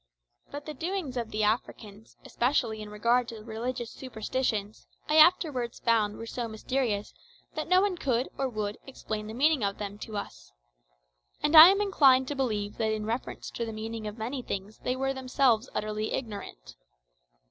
[0.49, 6.25] But the doings of Africans, especially in regard to religious superstitions, I afterwards found were
[6.25, 7.13] so mysterious
[7.53, 10.53] that no one could or would explain the meaning of them to us.
[11.43, 14.79] And I am inclined to believe that in reference to the meaning of many things
[14.79, 16.75] they were themselves utterly ignorant.